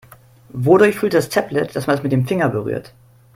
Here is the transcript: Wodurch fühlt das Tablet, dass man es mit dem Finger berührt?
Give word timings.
Wodurch 0.53 0.97
fühlt 0.97 1.13
das 1.13 1.29
Tablet, 1.29 1.75
dass 1.75 1.85
man 1.85 1.95
es 1.95 2.01
mit 2.01 2.11
dem 2.11 2.25
Finger 2.25 2.49
berührt? 2.49 2.91